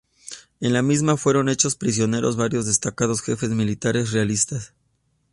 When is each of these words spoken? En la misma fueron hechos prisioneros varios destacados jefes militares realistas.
En 0.61 0.73
la 0.73 0.81
misma 0.81 1.15
fueron 1.15 1.47
hechos 1.47 1.75
prisioneros 1.75 2.35
varios 2.35 2.65
destacados 2.65 3.21
jefes 3.21 3.51
militares 3.51 4.11
realistas. 4.11 4.73